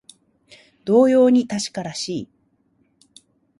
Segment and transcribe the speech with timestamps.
[0.83, 2.29] 同様に確からしい